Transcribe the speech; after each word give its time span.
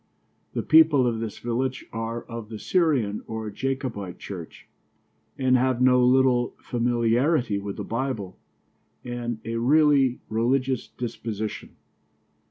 The 0.53 0.63
people 0.63 1.05
of 1.05 1.19
this 1.19 1.37
village 1.37 1.85
are 1.93 2.23
of 2.23 2.49
the 2.49 2.57
Syrian 2.57 3.21
or 3.27 3.51
Jacobite 3.51 4.17
church, 4.17 4.67
and 5.37 5.55
have 5.55 5.79
no 5.79 6.03
little 6.03 6.55
familiarity 6.57 7.59
with 7.59 7.77
the 7.77 7.83
Bible 7.83 8.39
and 9.05 9.37
a 9.45 9.57
really 9.57 10.19
religious 10.27 10.87
disposition. 10.87 11.75